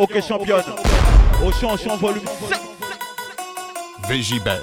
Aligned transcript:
Ok 0.00 0.22
championne. 0.22 0.62
Auchan, 1.42 1.70
Auchan, 1.70 1.98
volume 1.98 2.24
7. 2.48 2.60
Végibel. 4.06 4.62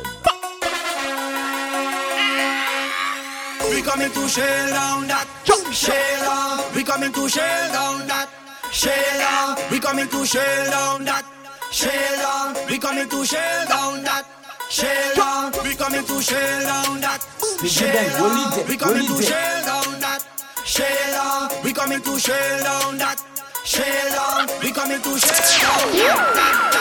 We 3.69 3.81
coming 3.81 4.11
to 4.11 4.29
shell 4.29 4.69
down 4.69 5.07
that. 5.07 5.27
Shell. 5.73 6.63
We 6.73 6.85
coming 6.85 7.11
to 7.11 7.27
shell 7.27 7.71
down 7.73 8.07
that. 8.07 8.29
Shell 8.71 8.93
down. 9.19 9.57
We 9.69 9.77
coming 9.77 10.07
to 10.07 10.25
shell 10.25 10.71
down 10.71 11.03
that. 11.03 11.25
Shell 11.69 11.91
down. 12.15 12.55
We 12.69 12.79
coming 12.79 13.09
to 13.09 13.25
shell 13.25 13.67
down 13.67 14.03
that. 14.05 14.23
Shell 14.69 15.15
down. 15.17 15.51
We 15.65 15.75
coming 15.75 16.05
to 16.05 16.21
shell 16.21 16.63
down 16.63 17.01
that. 17.01 17.21
Shell 17.61 18.19
down. 18.21 18.67
We 18.69 18.77
coming 18.77 19.05
to 19.05 19.21
shell 19.21 19.65
down 19.65 19.99
that. 19.99 20.23
Shell 20.63 21.11
down. 21.11 21.49
We 21.61 21.73
coming 21.73 22.01
to 22.01 22.19
shell 22.19 22.63
down 22.63 22.97
that. 22.99 23.34
Share 23.65 24.19
on, 24.19 24.47
we 24.61 24.71
coming 24.71 25.01
to 25.01 25.17
share 25.17 26.35
down. 26.35 26.74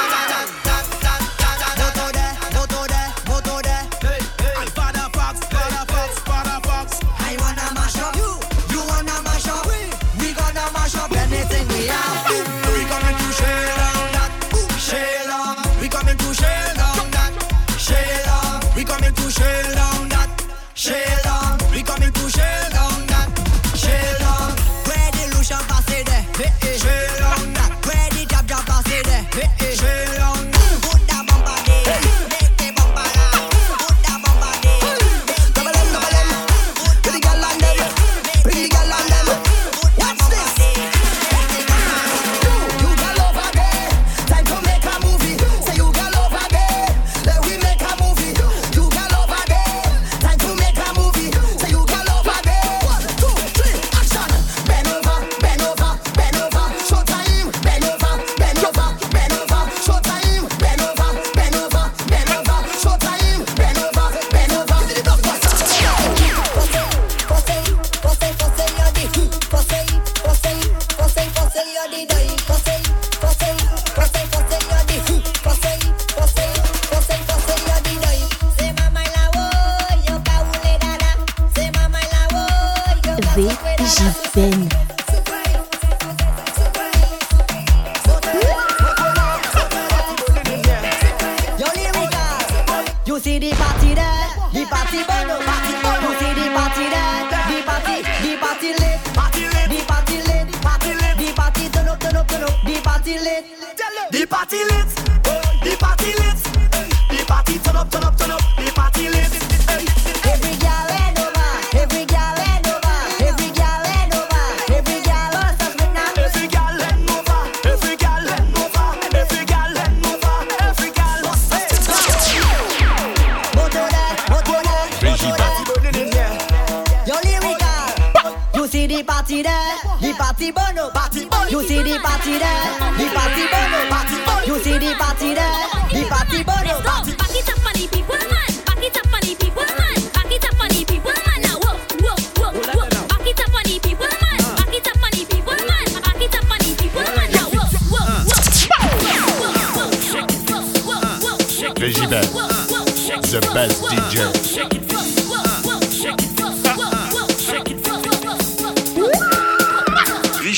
see 128.88 128.96
the 128.96 129.04
party 129.04 129.42
there, 129.42 129.76
the 130.00 130.14
party 130.18 130.50
bono, 130.50 130.90
party 130.90 131.24
bono. 131.26 131.48
You 131.48 131.62
see 131.62 131.82
the 131.82 131.98
party 132.00 132.38
there, 132.38 132.64
the 132.98 133.06
party 133.14 133.44
bono, 133.52 133.88
party 133.88 134.16
bono. 134.26 134.44
You 134.46 134.58
see 134.62 134.78
the 134.78 134.94
party 134.98 135.34
there, 135.34 135.56
the 135.90 136.06
party 136.08 136.44
bono, 136.44 136.80
party. 136.80 137.12
Back 137.16 137.30
it 137.30 137.48
up, 137.48 137.64
money 137.64 137.84
it 137.84 138.04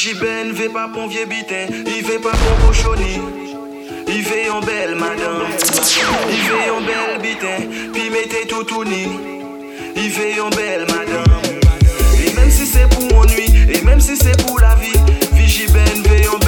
Jiben 0.07 0.55
ve 0.55 0.69
pa 0.69 0.89
pon 0.95 1.09
vie 1.09 1.27
biten, 1.27 1.67
i 1.85 2.01
ve 2.03 2.19
pa 2.19 2.31
pon 2.31 2.57
pochoni 2.63 3.15
I 4.07 4.23
ve 4.23 4.47
yon 4.47 4.63
bel 4.67 4.95
madame, 4.95 5.49
i 6.31 6.39
ve 6.47 6.67
yon 6.67 6.87
bel 6.87 7.19
biten 7.23 7.91
Pi 7.93 8.11
mette 8.11 8.47
toutouni, 8.49 9.03
i 9.97 10.09
ve 10.19 10.29
yon 10.37 10.51
bel 10.51 10.87
madame. 10.95 11.59
E 12.23 12.31
menm 12.39 12.51
si 12.51 12.71
se 12.71 12.87
pou 12.95 13.03
mon 13.11 13.27
nui, 13.35 13.51
e 13.67 13.83
menm 13.83 14.01
si 14.01 14.15
se 14.17 14.39
pou 14.45 14.63
la 14.63 14.77
vi 14.79 14.95
Vi 15.35 15.51
jiben 15.51 16.07
ve 16.07 16.23
yon 16.23 16.47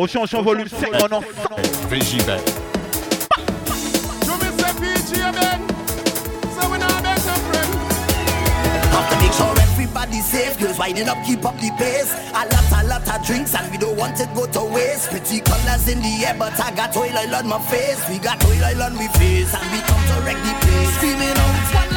Au 0.00 0.06
chanson 0.06 0.40
volume 0.40 0.66
5 0.66 0.88
en 0.94 1.16
enfant. 1.16 1.56
VJB. 1.90 2.30
Make 9.20 9.32
sure 9.34 9.52
everybody's 9.60 10.24
safe, 10.24 10.58
girls 10.58 10.78
winding 10.78 11.06
up, 11.06 11.18
keep 11.26 11.44
up 11.44 11.54
the 11.60 11.70
pace. 11.76 12.14
A 12.32 12.46
lot, 12.48 12.82
a 12.82 12.86
lot 12.88 13.06
of 13.06 13.26
drinks, 13.26 13.54
and 13.54 13.70
we 13.70 13.76
don't 13.76 13.96
want 13.96 14.18
it 14.18 14.32
go 14.34 14.46
to 14.46 14.64
waste. 14.72 15.10
Pretty 15.10 15.40
colors 15.40 15.86
in 15.86 16.00
the 16.00 16.24
air, 16.24 16.34
but 16.38 16.58
I 16.58 16.74
got 16.74 16.96
oil 16.96 17.12
oil 17.12 17.34
on 17.34 17.46
my 17.46 17.60
face. 17.68 18.00
We 18.08 18.18
got 18.18 18.42
oil 18.46 18.64
oil 18.64 18.82
on 18.84 18.96
we 18.96 19.06
face, 19.20 19.52
and 19.52 19.70
we 19.70 19.80
come 19.84 20.02
to 20.08 20.22
wreck 20.24 20.36
the 20.36 20.54
place. 20.64 20.94
Screaming 20.96 21.36
out, 21.36 21.89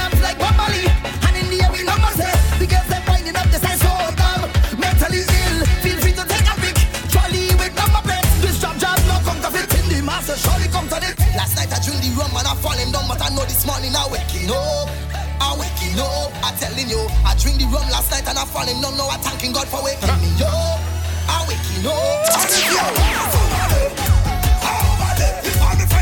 we 1.73 1.81
no 1.81 1.97
say 2.13 2.29
the 2.61 2.69
girls 2.69 2.85
they 2.85 3.01
winding 3.09 3.33
up, 3.35 3.49
they 3.49 3.57
say 3.57 3.73
so 3.81 3.89
damn 4.13 4.45
mentally 4.77 5.25
ill. 5.25 5.65
Feel 5.81 5.97
free 5.97 6.13
to 6.13 6.21
take 6.29 6.45
a 6.45 6.53
pic, 6.61 6.77
jolly 7.09 7.49
with 7.57 7.73
number 7.73 7.97
plate. 8.05 8.21
This 8.45 8.61
job 8.61 8.77
job 8.77 8.93
no 9.09 9.17
come 9.25 9.41
fit 9.49 9.65
in 9.81 9.89
the 9.89 10.05
master, 10.05 10.37
surely 10.37 10.69
come 10.69 10.85
to 10.93 11.01
it. 11.01 11.17
Last 11.33 11.57
night 11.57 11.73
I 11.73 11.81
drilled 11.81 12.05
the 12.05 12.13
rum 12.13 12.29
and 12.37 12.45
I 12.45 12.53
fall 12.61 12.77
down, 12.77 12.93
but 13.09 13.17
I 13.17 13.33
know 13.33 13.41
this 13.49 13.65
morning 13.65 13.97
I 13.97 14.05
waking 14.13 14.53
up. 14.53 14.93
I 15.41 15.57
waking 15.57 15.97
up. 15.97 16.29
I 16.45 16.53
telling 16.61 16.85
you, 16.87 17.01
I 17.25 17.33
drink 17.41 17.57
the 17.57 17.65
rum 17.73 17.89
last 17.89 18.13
night 18.13 18.29
and 18.29 18.37
I 18.37 18.45
fall 18.45 18.61
down. 18.65 18.79
Now 18.79 19.09
I 19.09 19.17
thanking 19.17 19.51
God 19.51 19.67
for 19.67 19.81
waking 19.83 20.13
me 20.21 20.29
up. 20.45 20.77
I 21.25 21.41
waking 21.49 21.89
up. 21.89 22.29
I'm 22.29 22.45
with 22.45 22.53
you. 25.89 25.92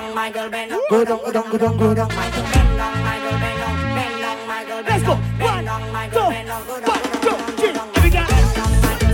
Long, 0.00 0.14
Michael 0.14 0.48
Go 0.90 1.04
down, 1.04 1.18
go 1.18 1.32
down, 1.32 1.50
go 1.50 1.58
down, 1.58 1.76
go 1.76 1.94
down. 1.94 2.08
Michael 2.14 2.44
Bendong, 2.54 2.94
Michael 3.02 3.36
Bendong, 3.42 3.78
Bendong, 3.98 4.38
Michael 4.46 4.82
Bendong. 4.84 4.90
Let's 4.90 5.02
go. 5.02 5.14
One, 5.42 5.64
two, 6.14 6.30
one, 6.86 7.02
two, 7.24 7.34
three. 7.58 7.72
Here 7.74 8.02
we 8.04 8.10
go. 8.14 8.22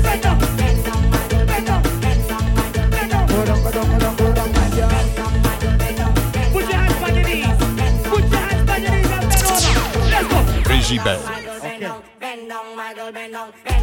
Bendong, 0.04 0.38
Bendong, 0.60 1.00
Michael 1.10 1.44
Bendong, 1.48 1.82
Bendong, 2.04 2.44
Michael 2.54 2.88
Bendong. 2.92 3.26
Go 3.28 3.40
down, 3.46 3.62
go 3.64 3.70
down, 3.70 3.86
go 3.88 3.98
down, 3.98 4.14
go 4.16 4.28
down, 4.34 4.48
Michael. 4.52 4.88
Put 6.52 6.64
your 6.68 6.76
hands 6.76 7.00
by 7.00 7.08
your 7.08 7.24
knees. 7.24 7.56
Put 8.04 8.24
your 8.28 8.40
hands 8.44 8.64
by 8.68 8.76
your 8.76 8.90
knees 8.92 9.10
and 9.10 9.24
bend 9.32 9.76
over. 9.80 10.04
Let's 10.12 10.26
go. 10.28 10.38
Reggie 10.68 10.98
Bell. 10.98 11.20
Okay. 11.64 11.88
Bendong, 12.20 12.76
Michael 12.76 13.10
Bendong. 13.10 13.73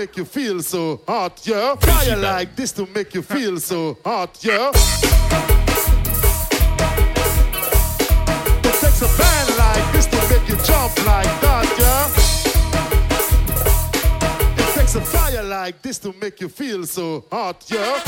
Make 0.00 0.16
you 0.16 0.24
feel 0.24 0.62
so 0.62 1.02
hot, 1.06 1.42
yeah. 1.44 1.74
Fire 1.76 2.16
like 2.16 2.56
this 2.56 2.72
to 2.72 2.86
make 2.86 3.12
you 3.14 3.20
feel 3.20 3.60
so 3.60 3.98
hot, 4.02 4.38
yeah. 4.42 4.70
It 8.64 8.74
takes 8.80 9.02
a 9.02 9.08
band 9.18 9.48
like 9.58 9.92
this 9.92 10.06
to 10.06 10.16
make 10.30 10.48
you 10.48 10.56
jump 10.64 10.96
like 11.04 11.40
that, 11.44 11.66
yeah. 11.82 12.08
It 14.62 14.74
takes 14.74 14.94
a 14.94 15.02
fire 15.02 15.42
like 15.42 15.82
this 15.82 15.98
to 15.98 16.14
make 16.14 16.40
you 16.40 16.48
feel 16.48 16.86
so 16.86 17.26
hot, 17.30 17.62
yeah. 17.68 18.00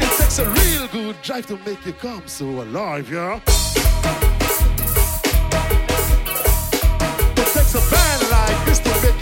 It 0.00 0.18
takes 0.18 0.40
a 0.40 0.50
real 0.50 0.88
good 0.88 1.22
drive 1.22 1.46
to 1.46 1.56
make 1.58 1.86
you 1.86 1.92
come 1.92 2.26
so 2.26 2.44
alive, 2.44 3.08
yeah. 3.08 3.40
It 7.36 7.48
takes 7.54 7.74
a 7.76 7.80
band 7.88 8.23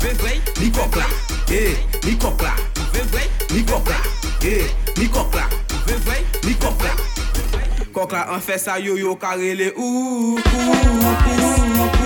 Vevey, 0.00 0.40
li 0.60 0.70
kokla, 0.70 1.04
e, 1.50 1.56
eh, 1.56 1.76
li 2.04 2.16
kokla 2.16 2.54
Vevey, 2.92 3.28
li 3.50 3.64
kokla, 3.64 3.96
e, 4.42 4.48
eh, 4.48 4.70
li 4.96 5.08
kokla 5.08 5.48
Vevey, 5.86 6.24
li 6.42 6.54
kokla 6.54 6.94
Kokla 7.92 8.26
an 8.34 8.40
fe 8.40 8.58
sa 8.58 8.78
yo 8.78 8.96
yo 8.96 9.16
karele 9.16 9.72
ou, 9.76 10.38
ou, 10.38 10.38
ou, 10.38 11.90
ou. 11.94 11.99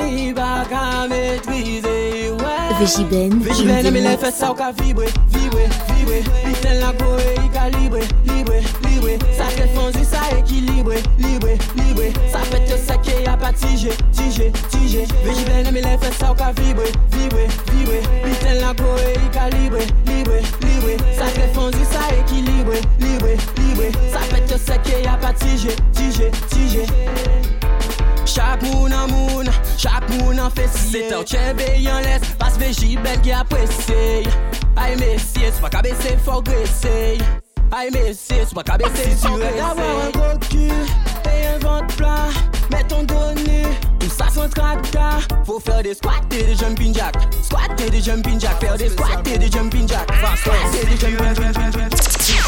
I 0.00 0.32
ba 0.32 0.64
ka 0.68 1.06
maîtriser, 1.08 2.30
ouais. 2.30 2.74
Vegiben, 2.80 3.38
Vigilante, 3.40 3.92
me 3.92 4.00
lè 4.00 4.16
fè 4.20 4.32
sa 4.32 4.50
ou 4.50 4.58
ka 4.58 4.72
vibre, 4.80 5.06
vibre, 5.32 5.68
vibre 5.92 6.24
Biten 6.44 6.80
la 6.80 6.92
go 6.98 7.14
i 7.20 7.48
ka 7.54 7.68
libre, 7.78 8.02
libre, 8.24 8.60
libre 8.60 8.85
libre. 9.06 9.34
Sa 9.36 9.46
kre 9.54 9.66
fonzi, 9.74 10.04
sa 10.04 10.20
ekilibre 10.36 10.96
Libre, 11.18 11.56
libre. 11.76 12.12
Sa 12.32 12.40
fet 12.50 12.68
yo 12.70 12.76
seke 12.76 13.22
ya 13.24 13.36
pa 13.36 13.52
tije, 13.52 13.92
tije, 14.12 14.50
tije 14.70 15.06
Veji 15.24 15.44
ben 15.46 15.66
eme 15.66 15.80
le 15.80 15.96
fe 15.98 16.12
sa 16.18 16.30
ou 16.30 16.36
ka 16.36 16.52
vibre 16.52 16.90
Vibre, 17.14 17.46
vibre 17.70 18.00
Biten 18.24 18.60
la 18.60 18.72
go 18.74 18.96
e 18.98 19.12
i 19.14 19.28
ka 19.34 19.48
libre, 19.54 19.86
libre, 20.06 20.42
libre. 20.64 20.96
Sa 21.18 21.30
kre 21.34 21.48
fonzi, 21.54 21.84
sa 21.92 22.08
ekilibre 22.16 22.80
Libre, 23.00 23.36
libre. 23.60 23.92
Sa 24.12 24.24
fet 24.32 24.50
yo 24.50 24.58
seke 24.58 25.02
ya 25.04 25.16
pa 25.22 25.32
tije, 25.32 25.76
tije, 25.96 26.30
tije 26.50 26.86
Chak 28.26 28.62
moun 28.62 28.92
an 28.92 29.10
moun, 29.10 29.48
chak 29.78 30.08
moun 30.10 30.38
an 30.42 30.50
fesye 30.50 30.90
Se 30.90 31.08
ta 31.08 31.22
ou 31.22 31.24
chebe 31.24 31.70
yon 31.80 32.02
les, 32.04 32.34
pas 32.40 32.58
veji 32.60 32.96
bel 33.00 33.18
ki 33.24 33.32
apresye 33.38 34.26
Ay 34.76 34.98
mesye, 35.00 35.54
swa 35.56 35.72
ka 35.72 35.84
bese 35.86 36.18
fò 36.26 36.42
gresye 36.44 37.45
Ay 37.72 37.90
mese, 37.90 38.46
sou 38.46 38.54
pa 38.54 38.62
kabese 38.62 38.90
Si 38.94 39.26
tu 39.26 39.32
rêves 39.32 39.56
d'avoir 39.56 40.06
un 40.06 40.10
gros 40.10 40.38
cul 40.48 40.70
Et 41.24 41.46
un 41.46 41.58
ventre 41.58 41.96
plat 41.96 42.28
Mets 42.70 42.84
ton 42.84 43.02
dos 43.02 43.32
nu 43.44 43.64
Ou 44.04 44.08
ça 44.08 44.28
sans 44.32 44.48
tracta 44.48 45.18
Faut 45.44 45.60
faire 45.60 45.82
des 45.82 45.94
squats 45.94 46.22
et 46.30 46.42
des 46.42 46.54
jumping 46.54 46.94
jacks. 46.94 47.16
Squats 47.42 47.74
et 47.84 47.90
des 47.90 48.00
jumping 48.00 48.40
jacks. 48.40 48.60
Faire 48.60 48.76
des 48.76 48.88
squats 48.88 49.22
et 49.32 49.38
des 49.38 49.50
jumping 49.50 49.88
jacks. 49.88 50.10
Faire 50.12 50.84
des 50.84 50.96
jumping 50.96 51.22
jacks. 51.32 52.35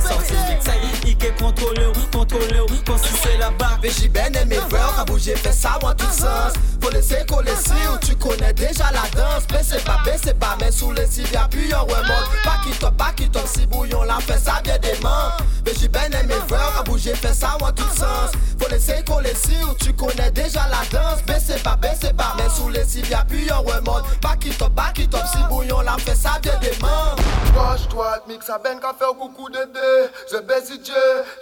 fait 0.00 0.62
ça 0.62 1.17
contrôlez-vous, 1.58 2.06
contrôlez-vous, 2.12 2.82
consistez 2.84 3.36
la 3.38 3.50
barbe. 3.50 3.80
Mais 3.82 3.90
j'ai 3.90 4.08
bien 4.08 4.30
aimé 4.32 4.58
voir 4.70 4.98
à 4.98 5.04
bouger, 5.04 5.36
fait 5.36 5.52
ça 5.52 5.78
en 5.82 5.94
tout 5.94 6.06
sens. 6.06 6.52
Faut 6.80 6.90
laisser 6.90 7.24
qu'on 7.28 7.40
laisse 7.40 7.68
où 7.92 7.98
tu 7.98 8.14
connais 8.16 8.52
déjà 8.52 8.90
la 8.92 9.08
danse. 9.20 9.44
Mais 9.52 9.62
c'est 9.62 9.84
pas, 9.84 9.98
mais 10.04 10.16
c'est 10.22 10.38
pas, 10.38 10.56
mais 10.60 10.70
sous 10.70 10.92
les 10.92 11.06
cils, 11.06 11.26
puis 11.50 11.72
on 11.74 11.84
remonte. 11.84 12.28
Pas 12.44 12.58
qui 12.64 12.70
top, 12.78 12.96
pas 12.96 13.12
qui 13.16 13.28
top, 13.28 13.46
si 13.46 13.66
bouillon 13.66 14.02
là, 14.04 14.18
fait 14.20 14.38
ça 14.38 14.60
bien 14.62 14.78
dément. 14.78 15.32
Mais 15.64 15.72
j'ai 15.78 15.88
bien 15.88 16.06
aimé 16.06 16.34
voir 16.48 16.80
à 16.80 16.82
bouger, 16.82 17.14
fait 17.14 17.34
ça 17.34 17.56
en 17.60 17.72
tout 17.72 17.82
sens. 17.96 18.32
Faut 18.60 18.68
laisser 18.68 19.04
qu'on 19.06 19.18
laisse 19.18 19.48
où 19.68 19.74
tu 19.74 19.92
connais 19.92 20.30
déjà 20.30 20.66
la 20.68 20.98
danse. 20.98 21.20
Mais 21.26 21.40
c'est 21.40 21.62
pas, 21.62 21.76
mais 21.82 21.96
c'est 22.00 22.16
pas, 22.16 22.34
mais 22.36 22.48
sous 22.48 22.68
les 22.68 22.84
cils, 22.84 23.04
puis 23.28 23.48
on 23.52 23.62
remonte. 23.62 24.04
Pas 24.20 24.36
qui 24.36 24.50
top, 24.50 24.74
pas 24.74 24.92
qui 24.94 25.08
top, 25.08 25.22
si 25.32 25.42
bouillon 25.48 25.80
là, 25.80 25.96
fait 25.98 26.14
ça 26.14 26.38
bien 26.40 26.58
dément. 26.60 27.16
Gauche, 27.54 27.88
droite, 27.88 28.22
mix 28.28 28.48
à 28.50 28.58
ben, 28.58 28.78
café 28.78 29.04
au 29.10 29.14
coucou 29.14 29.48
dédé. 29.50 30.10
Je 30.30 30.38
baisse 30.38 30.68
Dieu, 30.68 30.94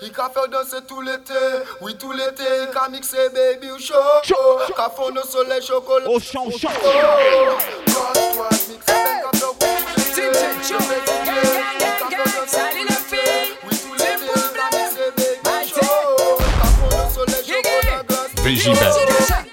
I 0.06 0.10
ka 0.14 0.28
fè 0.30 0.38
ou 0.44 0.46
dansè 0.46 0.82
tout 0.86 1.00
l'été. 1.00 1.34
Oui 1.80 1.96
tout 1.98 2.12
l'été 2.12 2.44
I 2.62 2.66
ka 2.72 2.88
mikse 2.88 3.16
baby 3.34 3.72
ou 3.72 3.78
show. 3.80 3.96
Ka 4.76 4.86
fon 4.94 5.10
nou 5.10 5.26
soley 5.26 5.60
chokolat 5.66 6.06
Ou 6.06 6.20
chan 6.20 6.46
chan 6.54 6.70
Sali 12.46 12.84
la 12.86 12.98
fi 13.10 13.24
Tempo 13.66 14.30
blan 14.54 14.70
mikse 14.76 15.10
baby 15.18 15.50
ou 15.50 15.66
show. 15.72 16.38
Ka 16.38 16.70
fon 16.76 16.94
nou 16.94 17.10
soley 17.18 17.42
chokolat 17.50 18.06
Vegibel 18.44 19.45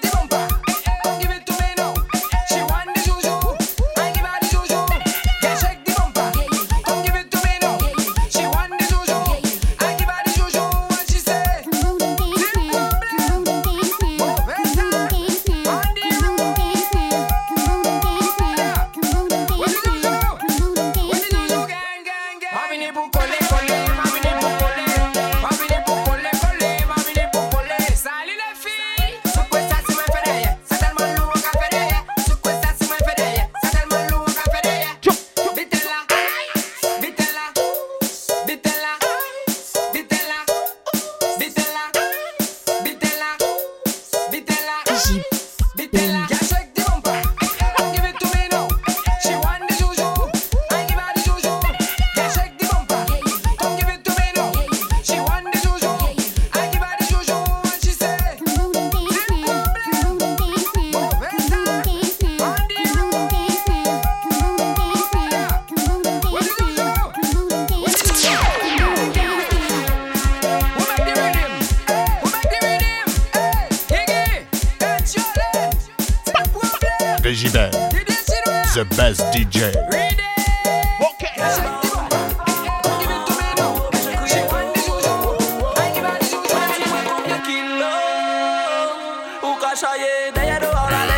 Ou 89.44 89.56
ka 89.60 89.76
chaye 89.76 90.32
deye 90.34 90.56
do 90.60 90.70
ala, 90.72 91.13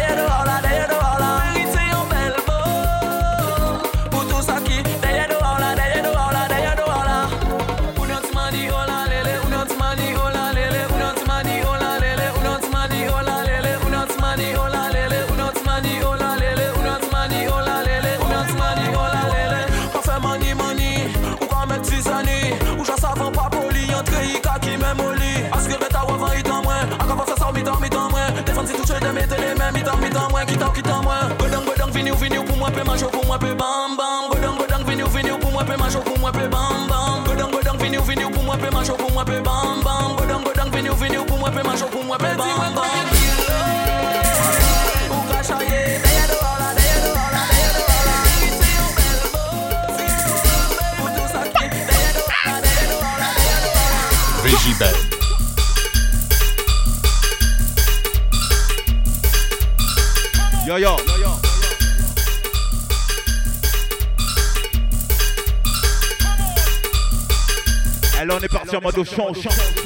chama 68.76 68.92
do 68.92 69.04
chão, 69.04 69.32
chão. 69.34 69.85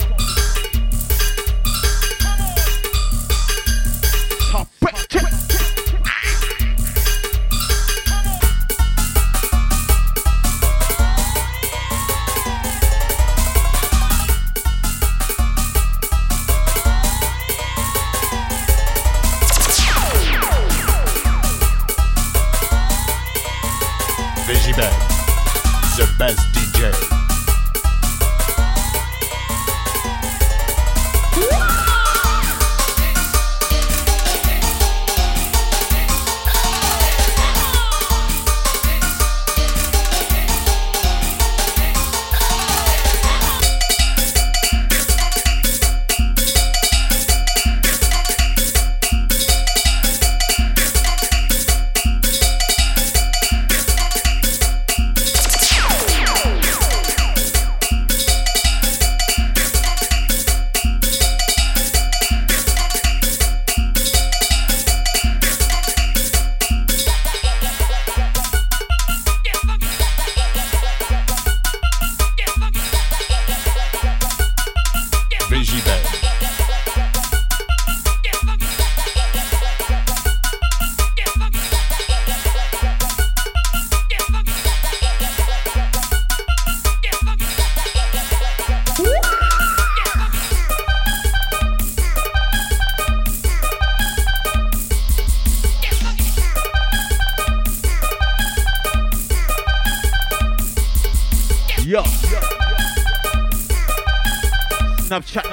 Snapchat. 105.21 105.45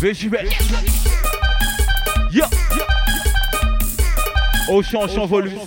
VJBL. 0.00 0.48
Yo. 2.30 2.46
Auchan, 4.68 5.00
Auchan, 5.02 5.26
volume. 5.26 5.60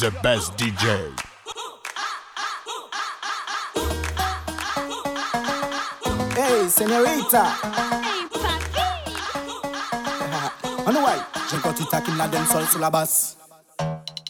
The 0.00 0.10
best 0.22 0.56
DJ. 0.56 1.12
Hey, 6.34 6.68
señorita. 6.68 7.44
I 10.86 10.92
know 10.92 11.02
why. 11.02 11.18
J'ai 11.50 11.58
quand 11.58 11.72
tu 11.74 11.84
taquines 11.86 12.16
la 12.16 12.28
sol 12.46 12.66
sur 12.66 12.80
la 12.80 12.90
basse. 12.90 13.36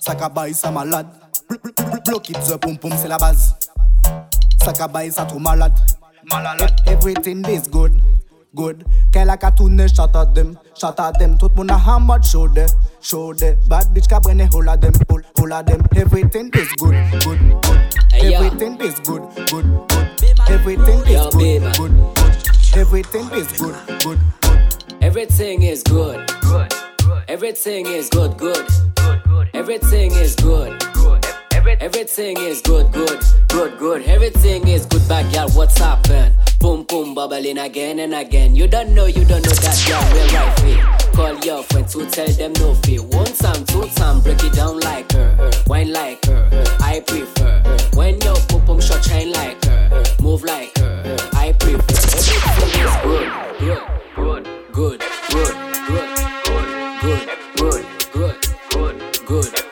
Ça 0.01 0.71
malade. 0.71 1.07
Bl- 1.49 1.59
bl- 1.59 1.73
bl- 1.73 2.05
Block 2.05 2.31
it, 2.31 2.39
the 2.47 2.57
pum 2.59 2.77
pum, 2.79 2.93
c'est 2.97 3.09
la 3.09 3.17
base. 3.17 3.55
Sakabaï, 4.63 5.11
ça 5.13 5.25
trop 5.25 5.39
malade. 5.39 5.73
Malade. 6.31 6.71
Everything 6.87 7.45
is 7.49 7.69
good. 7.71 8.01
Good. 8.55 8.85
Qu'elle 9.13 9.31
a 9.31 9.37
qu'à 9.37 9.51
tourner, 9.51 9.89
shout 9.89 10.15
at 10.15 10.27
them, 10.35 10.57
shout 10.79 10.95
at 10.99 11.13
them. 11.19 11.37
Tout 11.39 11.51
moun 11.57 11.71
a 11.71 11.77
hammer, 11.77 12.23
show 12.23 12.49
de, 12.49 12.65
show 13.05 13.33
de. 13.33 13.57
Bad 13.69 13.87
bitch 13.95 14.09
ka 14.09 14.21
brene, 14.21 14.49
hold 14.51 14.69
at 14.69 14.81
them, 14.81 14.95
hold, 15.09 15.25
hold 15.37 15.53
at 15.53 15.67
them. 15.67 15.83
Everything 15.97 16.51
is 16.55 16.69
good, 16.79 16.97
good, 17.25 17.41
good. 17.63 17.81
Everything 18.15 18.81
is 18.81 18.99
good, 19.01 19.23
good, 19.51 19.67
good. 19.89 20.07
Everything 20.49 21.01
is 21.01 21.11
Yo, 21.11 21.31
good, 21.31 21.63
good, 21.77 21.93
good. 22.17 22.35
Everything 22.77 23.31
is 23.33 23.53
good, 23.61 23.77
good, 24.03 24.19
good. 24.43 25.03
Everything 25.03 25.63
is 25.63 25.83
good. 25.83 26.31
Everything 27.29 27.87
is 27.87 28.09
good, 28.09 28.37
good. 28.39 28.67
Everything 29.55 30.13
is 30.13 30.35
good. 30.37 30.94
Everything 31.81 32.37
is 32.39 32.61
good, 32.61 32.93
good, 32.93 33.21
good, 33.49 33.79
good. 33.79 34.03
Everything 34.03 34.67
is 34.69 34.87
good, 34.87 35.07
bad 35.09 35.33
girl. 35.33 35.49
What's 35.51 35.79
happened? 35.79 36.35
Boom, 36.61 36.85
boom, 36.85 37.15
bubbling 37.15 37.59
again 37.59 37.99
and 37.99 38.15
again. 38.15 38.55
You 38.55 38.67
don't 38.69 38.95
know, 38.95 39.07
you 39.07 39.25
don't 39.25 39.45
know 39.45 39.53
that 39.53 39.85
girl. 39.87 40.03
We're 40.13 40.29
right 40.39 40.61
fit. 40.61 41.15
Call 41.15 41.45
your 41.45 41.63
friends 41.65 41.93
to 41.95 42.07
tell 42.11 42.29
them 42.29 42.53
no 42.55 42.75
fee. 42.75 42.99
One 42.99 43.27
time, 43.27 43.65
two 43.67 43.87
time, 43.97 44.21
break 44.21 44.43
it 44.45 44.53
down 44.55 44.81
like 44.81 45.11
her. 45.13 45.51
Wine 45.67 45.93
like 45.93 46.25
her. 46.27 46.49
I 46.81 47.01
prefer. 47.01 47.63
When 47.95 48.21
your 48.21 48.37
pum 48.49 48.65
pum 48.65 48.81
shot 48.81 49.05
shine 49.05 49.33
like 49.33 49.63
her. 49.65 50.05
Move 50.21 50.43
like 50.45 50.77
her. 50.79 51.17
I 51.33 51.53
prefer. 51.53 51.81
Everything 51.81 52.69
is 52.81 52.97
good, 53.03 53.33
good, 53.59 53.83
good, 54.17 54.45
good, 54.73 55.01
good, 55.31 55.55
good, 55.89 56.07
good, 57.03 57.29
good, 57.57 57.87
good, 58.13 58.37
good, 59.27 59.27
good, 59.27 59.64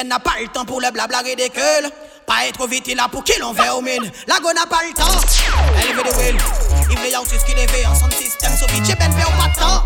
Ben 0.00 0.08
n'a 0.08 0.18
pas 0.18 0.40
le 0.40 0.48
temps 0.48 0.64
pour 0.64 0.80
le 0.80 0.90
blabla 0.90 1.18
ridicule. 1.18 1.90
Pas 2.24 2.46
être 2.48 2.66
vite, 2.66 2.86
il 2.88 2.98
a 2.98 3.06
pour 3.08 3.22
qu'il 3.22 3.42
en 3.42 3.52
fait 3.52 3.68
au 3.68 3.82
mine. 3.82 4.10
La 4.26 4.38
go 4.38 4.50
n'a 4.54 4.64
pas 4.64 4.80
le 4.88 4.94
temps. 4.94 5.20
Elle 5.76 5.94
veut 5.94 6.02
des 6.02 6.16
wheels. 6.16 6.38
Il 6.88 6.96
veut 6.96 7.18
aussi 7.20 7.38
ce 7.38 7.44
qu'il 7.44 7.58
fait 7.68 7.84
en 7.84 7.94
son 7.94 8.10
système. 8.10 8.50
So 8.56 8.66
VJ 8.68 8.96
Ben 8.98 9.12
fait 9.12 9.26
au 9.26 9.36
pas 9.36 9.48
de 9.48 9.60
temps. 9.60 9.84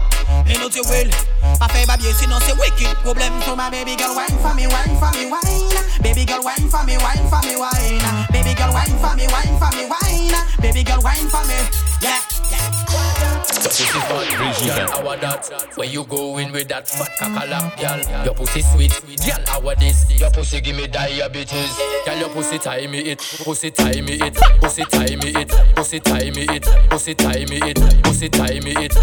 Et 0.49 0.57
nous 0.59 0.69
tu 0.69 0.81
will 0.89 1.11
Pas 1.59 1.67
fait 1.69 1.85
babier 1.87 2.13
sinon 2.19 2.37
c'est 2.47 2.55
wicked 2.55 2.95
Problème 3.03 3.33
so 3.45 3.55
my 3.57 3.71
baby 3.71 3.97
girl 3.97 4.15
wine 4.15 4.39
for 4.43 4.55
me, 4.55 4.67
wine 4.67 4.99
for 4.99 5.11
me, 5.13 5.27
wine 5.27 6.03
Baby 6.03 6.25
girl 6.25 6.43
wine 6.43 6.69
for 6.71 6.85
me, 6.85 6.97
wine 6.97 7.29
for 7.29 7.41
me, 7.47 7.57
wine 7.57 8.27
Baby 8.33 8.55
girl 8.55 8.73
wine 8.73 8.97
for 9.01 9.15
me, 9.17 9.27
wine 9.27 9.59
for 9.59 9.71
me, 9.77 9.85
wine 9.85 10.35
Baby 10.61 10.83
girl 10.83 11.03
wine 11.03 11.29
for 11.29 11.45
me, 11.47 11.57
yeah, 12.03 12.21
yeah 12.51 13.34
Pussy 13.45 13.85
fat, 13.85 14.09
girl, 14.31 14.89
how 14.89 15.09
are 15.09 15.17
that? 15.19 15.73
Where 15.77 15.89
you 15.89 16.05
going 16.05 16.53
with 16.53 16.69
that 16.69 16.89
fat 16.89 17.11
cackalack, 17.19 17.77
girl? 17.81 18.25
Your 18.25 18.35
pussy 18.35 18.63
sweet, 18.63 18.93
girl, 19.25 19.45
how 19.47 19.69
are 19.69 19.77
this? 19.77 20.11
Your 20.19 20.31
pussy 20.31 20.61
give 20.61 20.77
me 20.77 20.87
diabetes, 20.87 21.77
girl, 22.05 22.19
your 22.19 22.29
pussy 22.31 22.59
tie 22.59 22.87
me 22.87 23.01
it, 23.01 23.19
pussy 23.19 23.71
tie 23.71 24.01
me 24.01 24.15
it, 24.15 24.35
pussy 24.61 24.85
tie 24.85 25.17
me 25.17 25.31
it, 25.31 25.49
pussy 25.69 26.05
tie 26.05 26.31
me 26.31 26.49
it, 26.53 26.65
pussy 26.91 27.15
tie 27.15 27.45
me 27.45 27.61
it, 27.67 27.85
pussy 28.07 28.29
tie 28.29 28.61
me 28.61 28.73
it, 28.79 28.95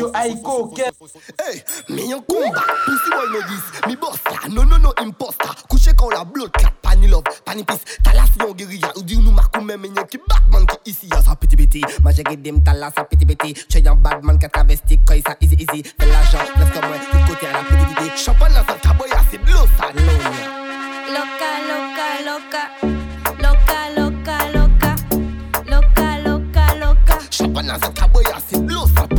yo 0.00 0.10
ay 0.14 0.34
coquette 0.42 0.94
Hey, 1.38 1.62
me 1.88 2.08
yon 2.08 2.22
combat 2.22 2.64
Pussy 2.86 3.10
boy 3.10 3.28
no 3.32 3.40
dis 3.48 3.66
Mi 3.86 3.96
boss 3.96 4.20
la 4.24 4.48
No 4.48 4.64
no 4.64 4.78
no 4.78 4.92
imposter 5.02 5.50
Couché 5.68 5.92
quand 5.96 6.10
la 6.10 6.24
blood 6.24 6.50
clot 6.52 6.70
Pani 6.82 7.08
love 7.08 7.24
Pani 7.44 7.64
peace 7.64 7.84
Talas 8.02 8.30
yon 8.38 8.54
guérilla 8.54 8.92
Ou 8.96 9.02
di 9.02 9.16
nou 9.16 9.32
makou 9.32 9.62
men 9.64 9.80
Men 9.80 9.96
yon 9.96 10.08
ki 10.08 10.20
Batman 10.26 10.66
ki 10.70 10.78
isi 10.92 11.10
Ya 11.10 11.20
sa 11.22 11.36
piti 11.36 11.56
piti 11.56 11.82
Ma 12.04 12.12
jage 12.12 12.36
dem 12.40 12.62
la 12.74 12.90
sa 12.94 13.04
piti 13.04 13.24
piti 13.24 13.54
Che 13.66 13.78
yon 13.78 14.00
badman 14.02 14.38
ka 14.38 14.48
travesti 14.48 14.98
Koy 15.04 15.22
sa 15.26 15.34
easy 15.40 15.56
easy. 15.58 15.82
Fè 15.82 16.06
la 16.06 16.22
jan, 16.30 16.46
lèv 16.58 16.70
ke 16.74 16.80
mwen 16.86 17.00
Tout 17.10 17.22
kote 17.28 17.46
a 17.48 17.52
la 17.56 17.62
piti 17.68 17.84
piti 17.94 18.24
Champon 18.24 18.52
nan 18.54 18.64
sa 18.66 18.74
kaboy 18.84 19.10
a 19.10 19.18
ah, 19.18 19.24
si 19.30 19.38
blou 19.38 19.66
sa 19.76 19.86
loun 19.94 20.36
Loka, 21.14 21.50
loka, 21.68 22.08
loka 22.28 22.62
Loka, 23.44 23.80
loka, 23.96 24.38
loka 24.54 24.90
Loka, 25.70 26.08
loka, 26.26 26.66
loka 26.82 27.14
Champon 27.30 27.66
nan 27.66 27.80
sa 27.80 27.90
kaboy 27.92 28.24
a 28.30 28.36
ah, 28.36 28.40
si 28.46 28.60
blou 28.60 28.86
sa 28.94 29.09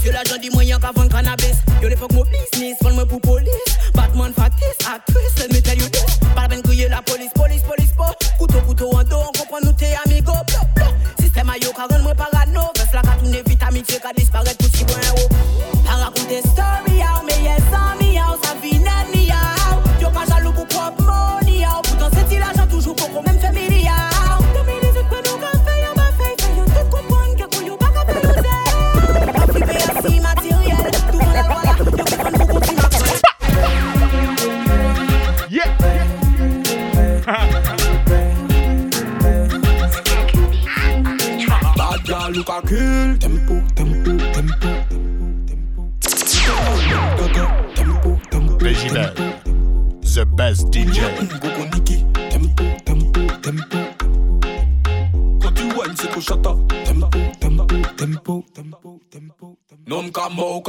monsieur 0.00 0.12
l'agent 0.12 0.40
dit 0.40 0.50
moyen 0.50 0.78
qu'à 0.78 0.92
vendre 0.94 1.10
cannabis. 1.10 1.56
Yo 1.82 1.88
les 1.88 1.96
fuck 1.96 2.12
mon 2.12 2.24
business, 2.24 2.76
prends 2.80 2.94
moi 2.94 3.06
pour 3.06 3.20
police. 3.20 3.50
Batman, 3.94 4.32
factice, 4.32 4.76
actrice, 4.88 5.38
let 5.38 5.52
me 5.52 5.60
tell 5.60 5.78
you 5.78 5.88
this. 5.88 6.18
Pas 6.34 6.42
la 6.42 6.48
peine 6.48 6.62
crier 6.62 6.88
la 6.88 7.02
police, 7.02 7.32
police, 7.34 7.62
police, 7.62 7.92
po. 7.96 8.04
Couteau, 8.38 8.60
couteau 8.66 8.90
en 8.94 9.04
dos, 9.04 9.20
on 9.28 9.38
comprend 9.38 9.58
nous 9.62 9.72
t'es 9.72 9.94
amigo 10.06 10.32
Blo, 10.32 10.58
blo 10.74 10.86
Système 11.20 11.50
à 11.50 11.58
yo, 11.58 11.70
car 11.76 11.88
rend 11.88 12.02
moi 12.02 12.14
parano 12.14 12.60
Vers 12.76 12.88
la 12.94 13.02
cartoon 13.02 13.30
des 13.30 13.42
vitamines, 13.46 13.84
c'est 13.86 14.00
qu'à 14.00 14.12
disparaître 14.16 14.59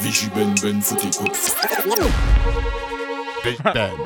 VJ 0.00 0.30
Ben 0.34 0.54
Ben 0.62 0.80
fout 0.80 1.00
tes 1.00 1.16
coups 1.16 1.32
de 1.32 1.36
fou. 1.36 2.10
Big 3.42 3.58
Ben, 3.62 3.96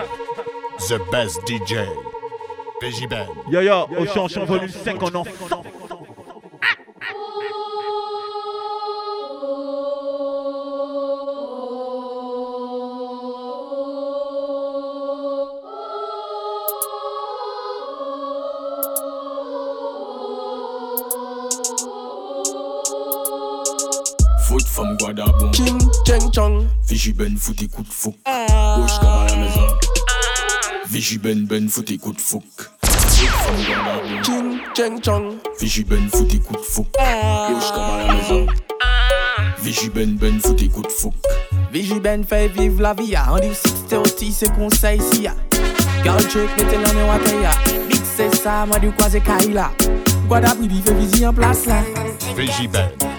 the 0.88 0.98
best 1.10 1.40
DJ. 1.46 2.11
PJB. 2.82 3.10
Ben. 3.10 3.26
Yo 3.48 3.60
yo, 3.60 3.86
au 3.96 4.06
chanson 4.06 4.44
volume 4.44 4.68
5, 4.68 5.00
on 5.02 5.14
en 5.14 5.22
sent. 5.22 5.30
Foot 24.40 24.66
femme 24.66 24.96
Guadabon. 24.96 25.52
Ching, 25.52 25.78
cheng, 26.04 26.32
chang. 26.32 26.66
Fiji 26.84 27.12
ben, 27.12 27.36
foot 27.36 27.62
écoute 27.62 27.86
fou. 27.88 28.10
Gauche 28.10 28.18
ah. 28.26 28.76
comme 29.00 29.08
à 29.08 29.26
la 29.26 29.36
maison. 29.36 29.68
Vigi 30.92 31.16
ben 31.16 31.46
ben 31.46 31.68
foot 31.68 31.90
écoute 31.90 32.20
fou. 32.20 32.42
Ching, 34.22 34.60
cheng, 34.74 35.00
chong 35.02 35.36
Vigiben 35.60 36.08
fout 36.08 36.28
tes 36.28 36.38
coups 36.38 36.60
de 36.60 36.64
fou 36.64 36.86
Wesh 36.98 37.70
comme 37.72 37.82
à 37.82 38.06
la 38.06 38.14
maison 38.14 38.46
Vigiben 39.62 40.16
ben 40.16 40.40
fout 40.40 40.56
tes 40.56 40.68
coups 40.68 40.88
de 40.88 40.92
fou 40.92 41.12
Vigiben 41.72 42.24
fait 42.24 42.48
vivre 42.48 42.82
la 42.82 42.92
vie, 42.92 43.14
on 43.30 43.38
dit 43.38 43.54
630 43.54 44.32
c'est 44.32 44.54
conseil 44.54 45.00
si 45.00 45.22
ya. 45.22 45.34
Girl 46.04 46.22
trick, 46.28 46.50
mettez 46.58 46.76
et 46.76 47.08
water 47.08 47.40
ya. 47.40 47.50
Big 47.88 48.00
c'est 48.04 48.34
ça, 48.34 48.66
moi 48.66 48.78
du 48.78 48.90
quoi 48.92 49.08
c'est 49.08 49.20
Kaila. 49.20 49.70
Guadapri, 50.28 50.68
il 50.70 50.82
fait 50.82 50.92
visite 50.94 51.24
en 51.24 51.32
place 51.32 51.64
là. 51.64 51.82
You 52.36 53.11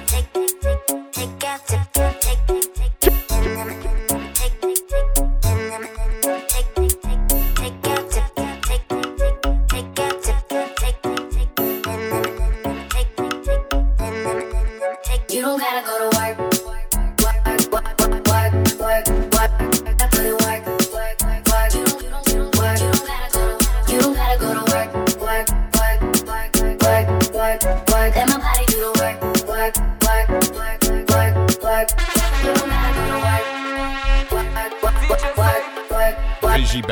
Veggie 36.73 36.83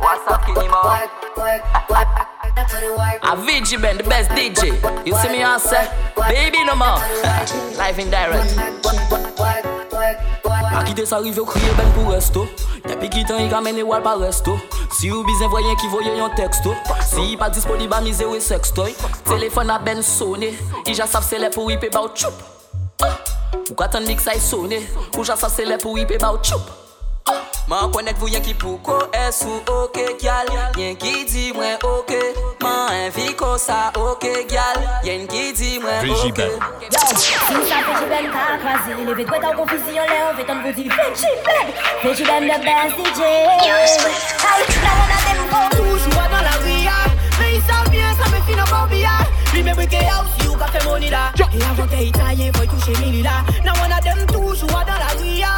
What's 0.00 0.26
up, 0.28 0.42
Kinimo? 0.42 0.80
A 2.54 3.36
VG 3.36 3.80
band, 3.80 4.00
the 4.00 4.04
best 4.04 4.30
DJ. 4.30 4.76
You 5.06 5.16
see 5.16 5.28
me 5.30 5.42
on 5.42 5.58
set, 5.58 5.88
Baby 6.28 6.64
no 6.64 6.76
more. 6.76 7.00
Live 7.78 7.98
in 7.98 8.10
direct. 8.10 8.52
Aki 10.72 10.94
de 10.94 11.06
sa 11.06 11.18
rive 11.18 11.36
yo 11.36 11.46
kriye 11.46 11.72
ben 11.76 11.88
pou 11.96 12.12
resto. 12.12 12.44
Tepi 12.84 13.08
ki 13.08 13.24
tan 13.24 13.40
yi 13.40 13.48
kamene 13.48 13.82
wal 13.88 14.02
pa 14.04 14.16
resto. 14.20 14.58
Si 14.98 15.10
ou 15.10 15.24
bizen 15.24 15.48
voyen 15.48 15.76
ki 15.80 15.88
voye 15.88 16.12
yon 16.18 16.34
teksto 16.36 16.74
Si 17.00 17.30
yi 17.30 17.36
pa 17.40 17.48
disponi 17.48 17.88
ba 17.88 18.02
mize 18.04 18.26
we 18.28 18.40
sextoy. 18.40 18.92
Telefon 19.24 19.72
a 19.72 19.78
ben 19.78 20.02
sone 20.02 20.52
I 20.84 20.92
ja 20.92 21.06
sav 21.08 21.24
se 21.24 21.40
le 21.40 21.48
pou 21.54 21.72
ipe 21.72 21.88
ba 21.92 22.04
ou 22.04 22.12
choup 22.12 22.36
Ou 23.70 23.78
katan 23.78 24.04
mik 24.04 24.20
sa 24.20 24.36
yi 24.36 24.44
sone 24.44 24.82
Ou 25.16 25.24
ja 25.24 25.36
sav 25.40 25.52
se 25.54 25.64
le 25.64 25.80
pou 25.80 25.96
ipe 25.96 26.20
ba 26.20 26.34
ou 26.36 26.44
choup 26.44 26.81
Mwen 27.70 27.92
konet 27.94 28.18
pou 28.18 28.28
yon 28.28 28.42
ki 28.44 28.52
pou 28.58 28.76
ko 28.84 28.96
e 29.14 29.22
sou 29.32 29.60
oke 29.70 30.02
gyal. 30.20 30.48
Yon 30.76 30.96
ki 31.00 31.24
di 31.30 31.52
mwen 31.54 31.78
oke 31.86 32.18
Mwen 32.60 33.06
envi 33.06 33.32
ko 33.38 33.54
sa 33.60 33.92
oke 33.96 34.32
gyal. 34.50 34.80
Yon 35.06 35.28
ki 35.30 35.52
di 35.56 35.78
mwen 35.82 36.10
oke 36.10 36.48
Yo, 36.82 37.02
si 37.14 37.32
sa 37.70 37.78
VJ 37.86 38.08
Ben 38.10 38.26
ka 38.34 38.42
akrazi 38.56 38.96
Le 38.98 39.14
vet 39.14 39.30
wet 39.30 39.46
an 39.46 39.54
konfisi 39.56 39.94
yon 39.96 40.10
le 40.10 40.18
an 40.26 40.34
vet 40.36 40.50
an 40.50 40.62
vodi 40.66 40.88
VJ 40.90 41.22
Ben, 41.46 41.70
Vejiben 42.02 42.48
the 42.50 42.58
best 42.66 42.98
DJ 42.98 43.20
Aout 44.50 44.74
la 44.82 44.92
wana 44.98 45.18
del 45.26 45.40
mko 45.44 45.60
Touche 45.76 46.08
mwa 46.16 46.26
dan 46.34 46.44
la 46.48 46.54
ria 46.66 46.98
Le 47.38 47.52
yi 47.54 47.62
sa 47.68 47.84
bien 47.90 48.14
sa 48.18 48.30
me 48.34 48.42
fin 48.48 48.58
an 48.58 48.68
bambia 48.70 49.14
Li 49.54 49.62
me 49.62 49.74
brike 49.78 50.02
ya 50.02 50.18
ou 50.20 50.34
si 50.34 50.48
ou 50.48 50.58
ka 50.58 50.66
fe 50.74 50.82
moni 50.88 51.10
la 51.14 51.30
E 51.38 51.62
avante 51.70 52.02
yi 52.02 52.10
taye 52.12 52.50
voy 52.58 52.66
touche 52.66 52.98
mili 53.00 53.22
la 53.22 53.44
Na 53.64 53.72
wana 53.80 54.00
dem 54.02 54.26
touche 54.26 54.66
mwa 54.72 54.84
dan 54.84 54.98
la 54.98 55.14
ria 55.22 55.54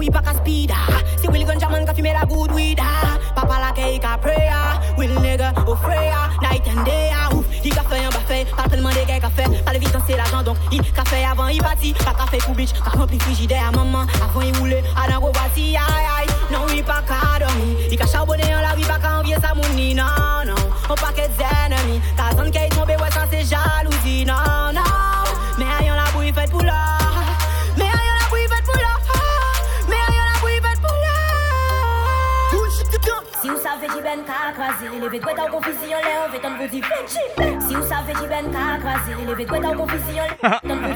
we 0.00 0.08
back 0.08 0.26
a 0.26 0.34
speeder. 0.34 0.74
See, 1.20 1.28
Willie 1.28 1.44
Gunja 1.44 1.70
man, 1.70 1.86
coffee 1.86 2.02
made 2.02 2.16
a 2.16 2.26
good 2.26 2.50
weed. 2.52 2.78
Ah. 2.80 3.20
Papa 3.34 3.56
la 3.60 3.72
cake 3.72 4.02
a 4.02 4.16
prayer. 4.16 4.96
Will 4.96 5.14
nigga, 5.20 5.52
oh, 5.58 5.72
au 5.72 5.76
frère. 5.76 6.30
Night 6.40 6.66
and 6.68 6.84
day, 6.86 7.10
ah, 7.12 7.34
ouf. 7.34 7.44
Il 7.62 7.78
a 7.78 7.82
fait 7.82 8.08
buffet. 8.08 8.46
Pas 8.56 8.68
tellement 8.68 8.88
de 8.88 9.06
gars 9.06 9.20
café. 9.20 9.44
Pas 9.64 9.72
le 9.74 9.78
vite, 9.78 9.96
c'est 10.06 10.16
l'argent. 10.16 10.42
Donc, 10.42 10.56
il 10.72 10.80
café 10.92 11.24
avant, 11.30 11.48
il 11.48 11.62
bâtit. 11.62 11.92
Pas 11.92 12.14
café 12.14 12.38
pour 12.38 12.54
bitch. 12.54 12.72
T'as 12.72 12.98
rempli 12.98 13.18
frigidaire 13.18 13.64
à 13.64 13.68
ah, 13.68 13.76
maman. 13.76 14.06
Avant, 14.24 14.40
il 14.40 14.56
roulait. 14.56 14.82
À 14.96 15.08
la 15.08 15.18
robati, 15.18 15.76
aïe 15.76 16.06
aïe. 16.18 16.28
Non, 16.50 16.66
il 16.74 16.82
pas 16.82 17.02
qu'à 17.06 17.38
dormir. 17.38 17.76
Il 17.90 17.98
cache 17.98 18.14
à 18.14 18.24
bonnet, 18.24 18.54
on 18.56 18.62
la 18.62 18.74
vie, 18.74 18.84
pas 18.84 18.98
qu'à 18.98 19.18
envier 19.18 19.36
sa 19.40 19.54
mouni. 19.54 19.94
Non, 19.94 20.04
non. 20.46 20.54
On 20.88 20.94
pas 20.94 21.06
paquet 21.06 21.28
d'ennemis. 21.36 22.00
Leve 35.00 35.18
dwe 35.18 35.32
ta 35.34 35.44
ou 35.46 35.50
konfisyon 35.54 36.00
Le 36.04 36.14
ou 36.20 36.28
ve 36.28 36.40
Si 37.64 37.76
ou 37.76 37.84
sa 37.88 38.02
ve 38.04 38.12
jiben 38.20 38.52
ka 38.52 38.64
akrasi 38.76 39.16
Leve 39.24 39.46
dwe 39.48 39.60
ta 39.64 39.70
ou 39.70 40.59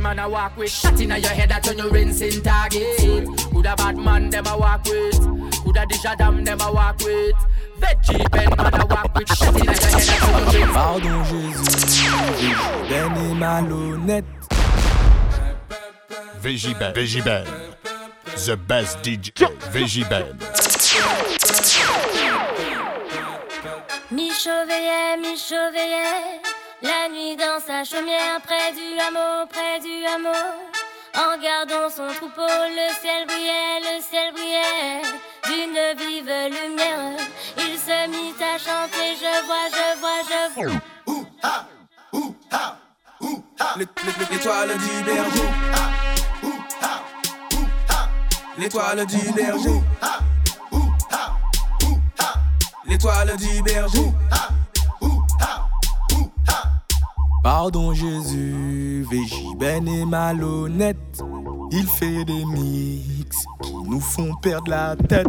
Man 0.00 0.18
I 0.18 0.26
walk 0.26 0.56
with. 0.56 0.70
Shot 0.70 1.00
inna 1.00 1.18
your 1.18 1.30
head, 1.30 1.52
I 1.52 1.60
turn 1.60 1.78
you 1.78 1.90
rinsing 1.90 2.42
target. 2.42 3.00
Who 3.00 3.62
the 3.62 3.74
bad 3.76 3.96
man 3.98 4.30
them 4.30 4.44
walk 4.44 4.84
with? 4.84 5.18
Who 5.18 5.72
the 5.72 5.86
dish 5.88 6.02
them 6.02 6.44
walk 6.58 6.98
with? 7.00 7.36
Veggie 7.78 8.30
pen 8.32 8.48
man 8.56 8.88
walk 8.88 9.14
with. 9.14 9.28
Shot 9.28 9.54
inna 9.56 9.72
your 9.72 9.90
head, 9.90 9.94
I 9.94 10.16
turn 10.18 10.60
you. 10.60 10.66
Pardon 10.72 11.24
Jésus. 11.24 11.90
Ben 12.88 13.10
Veggie 16.42 16.74
Ben, 16.78 16.94
Veggie 16.94 17.22
Ben, 17.22 17.44
the 18.46 18.56
best 18.56 19.02
DJ. 19.02 19.30
Veggie 19.70 20.08
Ben. 20.08 20.38
Mi 24.10 24.30
chauveillet, 24.32 25.18
mi 25.20 25.36
chauveillet 25.36 26.69
la 26.82 27.08
nuit 27.08 27.36
dans 27.36 27.60
sa 27.64 27.84
chaumière, 27.84 28.40
près 28.42 28.72
du 28.72 28.98
hameau, 28.98 29.46
près 29.48 29.78
du 29.80 30.04
hameau. 30.06 30.46
En 31.14 31.36
gardant 31.42 31.90
son 31.90 32.06
troupeau, 32.14 32.46
le 32.46 32.88
ciel 33.00 33.26
brillait, 33.26 33.80
le 33.82 34.00
ciel 34.00 34.32
brillait, 34.32 35.02
d'une 35.46 35.98
vive 35.98 36.32
lumière. 36.56 37.18
Il 37.58 37.76
se 37.78 38.08
mit 38.08 38.34
à 38.40 38.56
chanter, 38.58 39.16
je 39.16 39.32
vois, 39.46 39.68
je 39.70 39.98
vois, 39.98 40.20
je 40.30 40.54
vois. 40.54 40.80
L'é- 43.76 43.86
l'é- 44.04 44.26
L'étoile 44.30 44.68
du 44.78 45.04
berger. 45.04 45.48
L'étoile 48.58 49.06
du 49.06 49.32
berger. 49.32 49.80
L'étoile 52.86 53.36
du 53.36 53.62
berger. 53.62 54.12
Pardon 57.42 57.94
Jésus, 57.94 59.06
Végi 59.10 59.46
Ben 59.58 59.88
est 59.88 60.04
malhonnête. 60.04 60.96
Il 61.72 61.86
fait 61.86 62.24
des 62.24 62.44
mix 62.44 63.38
qui 63.62 63.72
nous 63.88 64.00
font 64.00 64.34
perdre 64.42 64.70
la 64.70 64.94
tête. 64.96 65.26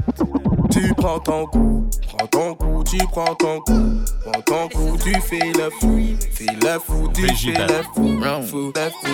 Tu 0.69 0.93
prends 0.95 1.19
ton 1.19 1.45
coup, 1.45 1.88
prends 2.08 2.28
ton 2.28 2.56
coup, 2.56 2.84
tu 2.84 2.97
prends 2.97 3.36
ton 3.36 3.62
coup. 3.62 4.02
Prends 4.26 4.41
ton 4.41 4.67
coup, 4.67 4.97
tu 5.02 5.13
fais 5.21 5.52
le 5.58 5.69
fou. 5.69 6.00
Fais 6.32 6.45
le 6.45 6.80
fou, 6.80 7.08
tu 7.13 7.28
fais 7.28 7.54
le 7.54 7.84
fou. 7.93 8.19
Fou, 8.43 8.74
le 8.76 8.89
fou. 8.89 9.08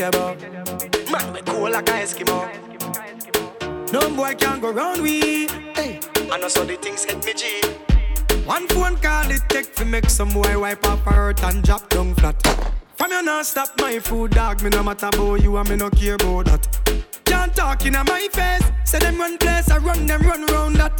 Tell 0.00 0.12
you 0.12 0.18
about. 0.18 1.10
Man, 1.10 1.32
we 1.34 1.42
cool 1.42 1.70
like 1.70 1.88
a 1.88 1.92
Eskimo. 1.92 2.48
No 3.92 4.00
boy 4.16 4.34
can 4.34 4.60
go 4.60 4.72
round 4.72 5.02
we. 5.02 5.46
Hey, 5.74 6.00
I 6.30 6.38
know 6.38 6.48
so 6.48 6.64
the 6.64 6.76
things 6.76 7.04
hit 7.04 7.24
me 7.24 7.34
G. 7.34 7.60
One 8.46 8.66
phone 8.68 8.96
call 8.96 9.30
it 9.30 9.42
take 9.48 9.74
to 9.76 9.84
make 9.84 10.08
some 10.08 10.30
boy 10.30 10.58
wipe 10.58 10.84
up 10.86 11.00
hurt 11.00 11.42
and 11.44 11.62
drop 11.62 11.88
down 11.90 12.14
flat. 12.14 12.40
From 12.96 13.10
you 13.10 13.22
not 13.22 13.46
stop 13.46 13.68
my 13.78 13.98
food, 13.98 14.30
dog. 14.32 14.62
Me 14.62 14.70
no 14.70 14.82
matter 14.82 15.06
about 15.06 15.42
you 15.42 15.56
and 15.56 15.68
me 15.68 15.76
no 15.76 15.90
care 15.90 16.14
about 16.14 16.46
that. 16.46 17.02
Can't 17.24 17.54
talk 17.54 17.84
in 17.84 17.92
my 17.92 18.28
face. 18.32 18.64
Say 18.84 18.98
them 19.00 19.18
run 19.18 19.38
place, 19.38 19.70
I 19.70 19.78
run 19.78 20.06
them 20.06 20.22
run 20.22 20.46
round 20.46 20.76
that. 20.76 20.96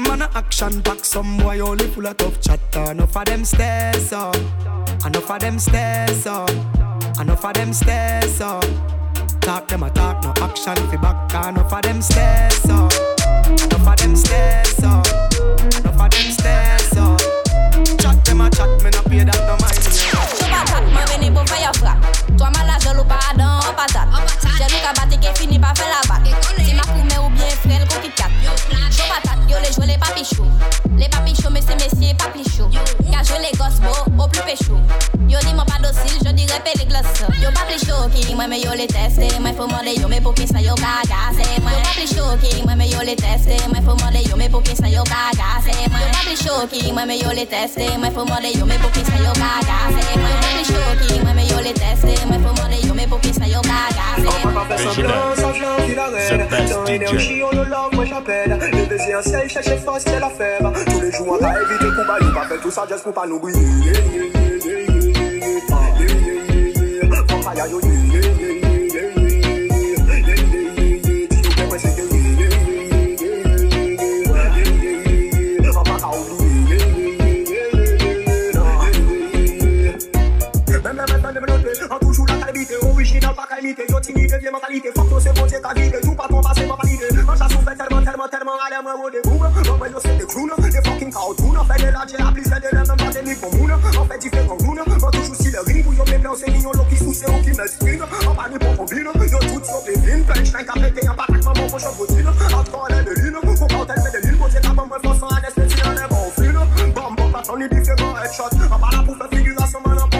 Man 0.00 0.22
a 0.22 0.30
action 0.34 0.82
pack, 0.82 1.04
some 1.04 1.36
boy 1.38 1.60
only 1.60 1.86
full 1.88 2.06
of 2.06 2.16
tough 2.16 2.40
chatter. 2.40 2.90
Enough 2.92 3.16
of 3.16 3.24
them 3.26 3.44
stairs 3.44 4.12
up, 4.12 4.36
enough 5.04 5.30
of 5.30 5.40
them 5.40 5.58
stairs 5.58 6.26
up, 6.26 6.50
enough 7.20 7.44
of 7.44 7.52
them 7.54 7.72
stairs 7.72 8.40
up. 8.40 8.64
talk, 9.40 9.68
them 9.68 9.82
a 9.82 9.90
talk, 9.90 10.22
no 10.22 10.32
action 10.44 10.76
fi 10.90 10.96
back. 10.96 11.34
Enough 11.48 11.72
of 11.72 11.82
them 11.82 12.00
stairs, 12.02 12.54
so. 12.62 12.88
Enough 13.64 13.88
of 13.88 13.96
them 13.98 14.16
stairs, 14.16 14.76
so. 14.76 14.90
Enough 15.78 16.00
of 16.00 16.10
them 16.10 16.30
stairs, 16.38 16.82
so. 16.94 17.16
Chat 17.98 18.24
them 18.24 18.40
a 18.40 18.50
chat, 18.50 18.70
me 18.82 18.90
no 18.90 19.02
pay 19.02 19.24
that 19.24 19.40
no 19.48 19.54
mind. 19.62 19.80
Chou 19.90 20.46
patat, 20.52 20.84
mwen 20.94 21.06
veni 21.10 21.30
pou 21.34 21.44
fè 21.50 21.60
yo 21.64 21.72
frap 21.78 22.06
Toi 22.36 22.50
man 22.54 22.66
la 22.68 22.78
jol 22.84 23.00
ou 23.02 23.06
paradan, 23.10 23.58
an 23.66 23.74
patat 23.78 24.09
jwe 29.72 29.86
le 29.86 29.98
papi 29.98 30.24
chou 30.24 30.44
Le 30.96 31.08
papi 31.08 31.34
chou, 31.34 31.50
mese 31.50 31.74
mesye 31.78 32.14
papi 32.14 32.42
chou 32.44 32.68
Ka 33.10 33.22
jwe 33.22 33.38
le 33.40 33.56
gos 33.58 33.80
bo, 33.80 34.22
au 34.22 34.28
plus 34.28 34.42
péchou 34.42 34.78
Yo 35.28 35.38
di 35.40 35.54
mon 35.54 35.64
pa 35.64 35.78
dosil, 35.82 36.18
je 36.24 36.32
dirais 36.32 36.60
pe 36.64 36.76
les 36.78 36.86
glaces. 36.86 37.22
Yo 37.40 37.50
pa 37.52 37.62
pli 37.68 37.78
choki, 37.78 38.34
mwen 38.34 38.48
me 38.50 38.60
yo 38.60 38.72
le 38.74 38.86
teste 38.86 39.30
Mwen 39.40 39.49
fò 39.60 39.66
mande 39.66 39.92
yo, 40.00 40.08
me 40.08 40.20
pou 40.20 40.32
ki 40.32 40.46
sa 40.46 40.60
yo 40.60 40.74
ka 40.80 41.02
gase 41.04 41.44
Mwen 41.60 41.74
yo 41.74 41.80
pa 41.84 41.92
pli 41.92 42.06
choki, 42.08 42.62
mwen 42.64 42.78
me 42.78 42.86
yo 42.88 43.00
le 43.04 43.14
teste 43.16 43.56
Mwen 43.68 43.84
fò 43.84 43.94
mande 44.00 44.22
yo, 44.24 44.36
me 44.36 44.48
pou 44.48 44.62
ki 44.64 44.76
sa 44.76 44.88
yo 44.88 45.04
ka 45.04 45.28
gase 45.36 45.74
Mwen 45.92 46.00
yo 46.00 46.12
pa 46.16 46.22
pli 46.24 46.36
choki, 46.40 46.92
mwen 46.92 47.06
me 47.08 47.18
yo 47.20 47.32
le 47.36 47.44
teste 47.46 47.84
Mwen 47.98 48.12
fò 48.16 48.24
mande 48.24 48.52
yo, 48.56 48.64
me 48.64 48.78
pou 48.80 48.90
ki 48.94 49.04
sa 49.04 49.16
yo 49.20 49.32
ka 49.36 49.50
gase 49.68 50.04
Mwen 50.16 50.32
yo 50.32 50.40
pa 50.40 50.48
pli 50.54 50.64
choki, 50.70 51.20
mwen 51.24 51.36
me 51.36 51.44
yo 51.50 51.60
le 51.66 51.72
teste 51.76 52.16
Mwen 52.30 52.40
fò 52.46 52.54
mande 52.56 52.80
yo, 52.86 52.94
me 52.94 53.06
pou 53.06 53.20
ki 53.20 53.34
sa 53.36 53.46
yo 53.52 53.60
ka 53.68 53.80
gase 53.98 54.28
The 56.30 56.46
best 56.48 56.72
DJ. 56.86 57.42
on 57.42 57.50
le 57.50 57.64
love, 57.64 57.92
moi 57.92 58.04
j'appelle. 58.04 58.58
Le 58.72 58.86
baiser 58.86 59.14
un 59.14 59.22
ciel, 59.22 59.48
chercher 59.48 59.76
force, 59.78 60.04
c'est 60.06 60.20
l'affaire. 60.20 60.60
Tous 60.86 61.00
les 61.00 61.12
jours, 61.12 61.28
on 61.28 61.38
va 61.38 61.54
éviter 61.60 61.90
combat, 61.96 62.18
il 62.20 62.32
pas 62.32 62.46
fait 62.46 62.58
tout 62.58 62.70
ça 62.70 62.86
juste 62.88 63.02
pour 63.02 63.12
pas 63.12 63.26
nous 63.26 63.38
briller. 63.38 63.58
Yeah, 63.58 63.92
yeah, 63.92 64.24
yeah, 64.64 64.78
yeah, 64.94 65.20
Pas 83.60 83.66
qualité, 83.66 83.84
yo 83.90 84.00
timide, 84.00 84.38
vieille 84.40 84.52
mentalité. 84.52 84.88
Fuck 84.96 85.08
tout 85.10 86.14
pas 86.14 86.28
ton 86.28 86.40
passé, 86.40 86.66
m'a 86.66 86.76
tellement, 87.76 88.02
tellement, 88.02 88.28
tellement, 88.28 88.52
allez, 88.66 88.82
moi, 88.82 88.96
moi, 88.96 89.10
yo, 89.12 89.98
c'est 90.00 90.16
des 90.16 90.88
fucking 90.88 91.12
cartoons 91.12 91.64
Fait 91.68 91.84
de 91.84 91.92
la 91.92 92.06
j'ai 92.08 92.16
appris, 92.16 92.42
c'est 92.42 92.56
de 92.56 93.40
pour 93.40 94.00
On 94.00 94.06
fait 94.06 94.18
différents 94.18 94.56
moi, 94.56 95.10
toujours 95.12 95.36
si 95.36 95.50
le 95.50 95.60
ring 95.60 95.86
Où 95.86 95.92
yo, 95.92 96.04
mes 96.06 96.36
c'est 96.38 96.50
mignon, 96.50 96.70
l'eau 96.72 96.84
qui 96.88 96.96
sous, 96.96 97.12
c'est 97.12 97.26
qui 97.42 97.50
m'exprime. 97.50 98.04
En 98.26 98.34
panique 98.34 98.58
pour 98.60 98.76
combine, 98.76 99.04
yo, 99.04 99.38
tout 99.38 99.64
sur 99.64 99.82
les 99.86 99.98
vignes 100.00 100.24
Punchline, 100.24 100.64
qu'a 100.64 100.80
pété, 100.80 101.08
en 101.08 101.14
patate, 101.14 101.44
maman, 101.44 101.68
mon 101.70 101.78
champ 101.78 101.92
routine 101.98 102.28
Encore, 102.28 102.88
elle 102.88 102.96
est 102.96 103.04
de 103.04 103.20
lune, 103.20 103.36
faut 103.56 103.66
quand 103.66 103.86
elle 103.94 104.20
de 104.20 104.26
l'île 104.26 104.38
Bon, 104.38 104.46
c'est 104.50 104.60
ta 104.62 104.68
maman, 104.72 104.96
force 105.02 105.22
en 105.22 105.28
anesthésie, 105.28 105.82
on 105.84 105.92
est 105.92 106.08
bon 106.08 106.30
pas 107.30 107.42
on 107.48 108.74
En 108.74 108.78
parlant 108.78 109.04
pour 109.04 109.16
faire 109.16 109.28
figuration, 109.30 109.80
maintenant, 109.84 110.19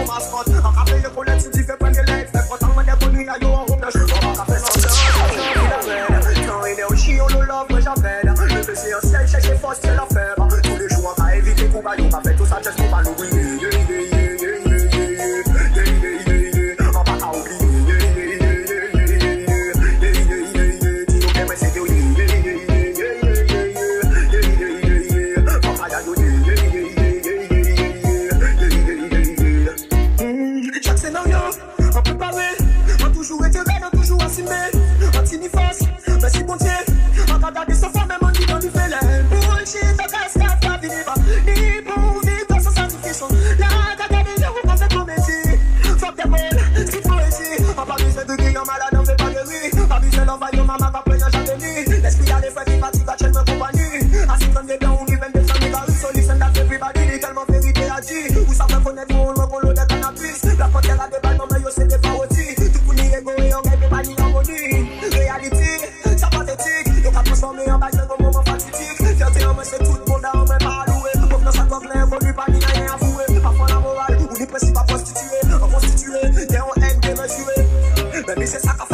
This 78.51 78.65
like 78.65 78.81
a 78.81 78.90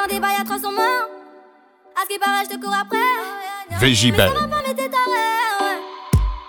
J'entends 0.00 0.14
des 0.14 0.20
bails 0.20 0.36
à 0.40 0.44
trois 0.44 0.58
son 0.58 0.72
main. 0.72 0.82
À 1.94 2.02
ce 2.02 2.08
qui 2.08 2.18
paraît, 2.18 2.44
je 2.44 2.56
te 2.56 2.60
cours 2.60 2.74
après. 2.74 2.98
Végibel. 3.78 4.30
Mais 4.34 4.46
mais 4.46 4.74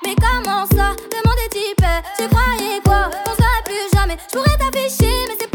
ouais. 0.06 0.16
Comment 0.16 0.66
ça? 0.68 0.96
Le 1.12 1.28
monde 1.28 1.40
est 1.46 1.50
typé. 1.50 1.88
Tu 2.18 2.28
croyais 2.28 2.80
quoi? 2.84 3.10
Qu'on 3.26 3.32
serait 3.32 3.64
plus 3.66 3.98
jamais. 3.98 4.18
Je 4.30 4.38
pourrais 4.38 4.58
t'afficher, 4.58 5.26
mais 5.28 5.36
c'est 5.40 5.51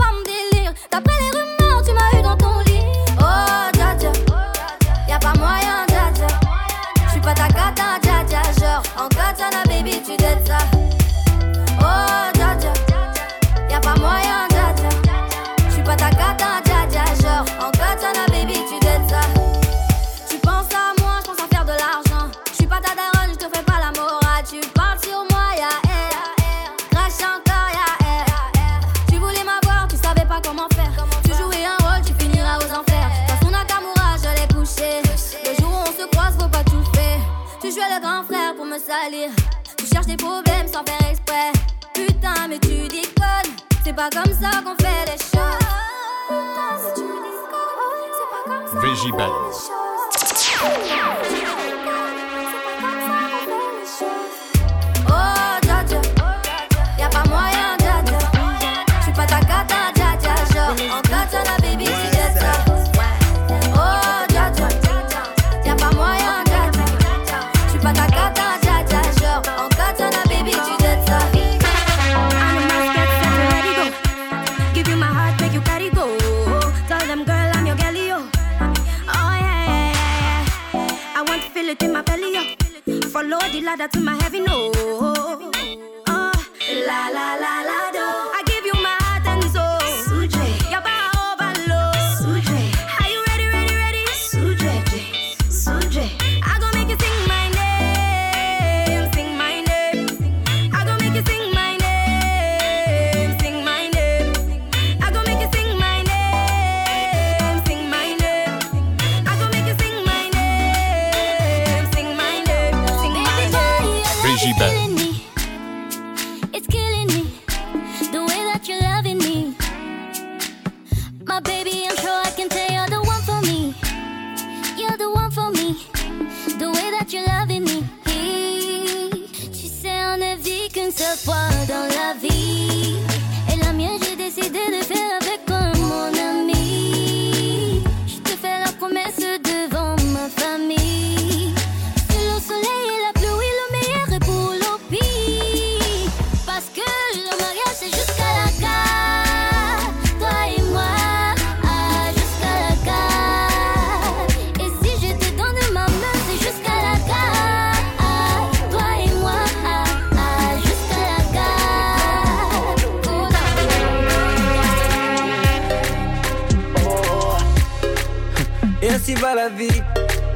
salir. 38.78 39.30
Tu 39.76 39.86
cherches 39.86 40.06
des 40.06 40.16
problèmes 40.16 40.66
sans 40.66 40.84
faire 40.84 41.10
exprès. 41.10 41.52
Putain, 41.94 42.48
mais 42.48 42.58
tu 42.58 42.88
déconnes. 42.88 43.52
C'est 43.84 43.92
pas 43.94 44.10
comme 44.10 44.32
ça 44.32 44.50
qu'on 44.64 44.76
fait 44.82 45.04
les 45.06 45.18
choses. 45.18 45.58
Putain, 46.28 46.76
mais 46.82 46.94
tu 46.94 47.02
déconnes. 47.02 48.10
C'est 48.12 48.28
pas 48.30 48.42
comme 48.44 48.68
ça. 48.68 48.80
Oh. 50.58 50.96
Y'a 56.98 57.08
pas. 57.08 57.22
J'suis 67.68 67.78
pas 67.80 67.92
ta 67.92 68.15
ladder 83.60 83.88
to 83.88 84.00
my 84.00 84.14
heaven. 84.22 84.44
Oh, 84.48 85.50
uh, 86.06 86.32
la 86.88 87.08
la 87.16 87.34
la 87.44 87.54
la 87.68 87.90
do. 87.92 88.06
I 88.38 88.42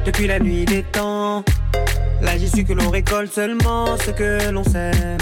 depuis 0.05 0.27
la 0.27 0.39
nuit 0.39 0.65
des 0.65 0.83
temps. 0.83 1.43
Là 2.21 2.37
j'ai 2.37 2.47
su 2.47 2.63
que 2.63 2.73
l'on 2.73 2.89
récolte 2.89 3.33
seulement 3.33 3.97
ce 3.97 4.11
que 4.11 4.51
l'on 4.51 4.63
sème. 4.63 5.17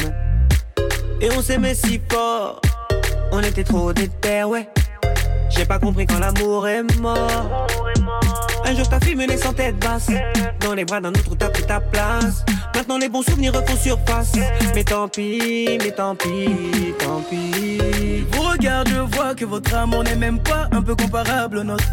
Et 1.22 1.30
on 1.38 1.42
s'aimait 1.42 1.76
si 1.76 2.02
fort, 2.10 2.62
on 3.32 3.40
était 3.40 3.64
trop 3.64 3.94
déter, 3.94 4.44
ouais. 4.44 4.68
J'ai 5.50 5.66
pas 5.66 5.80
compris 5.80 6.06
quand 6.06 6.20
l'amour 6.20 6.68
est 6.68 6.84
mort. 7.00 7.68
Un 8.66 8.76
jour 8.76 8.88
ta 8.90 9.00
fille 9.00 9.16
menait 9.16 9.38
sans 9.38 9.54
tête 9.54 9.78
basse. 9.78 10.10
Dans 10.60 10.74
les 10.74 10.84
bras 10.84 11.00
d'un 11.00 11.12
autre 11.12 11.36
t'as 11.38 11.50
pris 11.50 11.64
ta 11.64 11.80
place. 11.80 12.44
Maintenant 12.80 12.98
les 12.98 13.10
bons 13.10 13.24
souvenirs 13.24 13.52
refont 13.52 13.76
surface. 13.76 14.32
Mais 14.74 14.86
tant 14.86 15.10
pis, 15.10 15.78
mais 15.84 15.92
tant 15.92 16.16
pis, 16.16 16.94
tant 16.98 17.22
pis. 17.30 18.24
Vous 18.32 18.42
regarde, 18.42 18.88
je 18.88 19.18
vois 19.18 19.36
que 19.36 19.44
votre 19.44 19.76
amour 19.76 20.06
n'est 20.06 20.16
même 20.16 20.40
pas 20.40 20.70
un 20.72 20.82
peu 20.82 20.96
comparable 20.96 21.58
au 21.58 21.64
nôtre. 21.66 21.84